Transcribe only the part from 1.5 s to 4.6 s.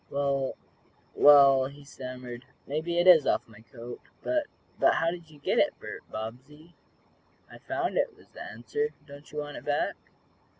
he stammered. "Maybe it is off my coat, but